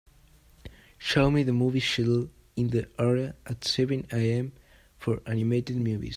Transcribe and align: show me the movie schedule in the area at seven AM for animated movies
show 0.97 1.25
me 1.35 1.41
the 1.43 1.53
movie 1.61 1.79
schedule 1.89 2.25
in 2.55 2.69
the 2.75 2.83
area 2.99 3.27
at 3.45 3.63
seven 3.63 4.07
AM 4.11 4.47
for 5.01 5.21
animated 5.27 5.75
movies 5.87 6.09